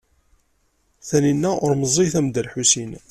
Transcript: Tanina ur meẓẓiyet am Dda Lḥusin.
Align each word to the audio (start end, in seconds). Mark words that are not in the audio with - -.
Tanina 1.07 1.51
ur 1.63 1.71
meẓẓiyet 1.79 2.15
am 2.19 2.27
Dda 2.29 2.41
Lḥusin. 2.47 2.91